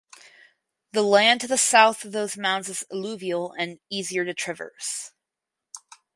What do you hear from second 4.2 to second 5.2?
to traverse.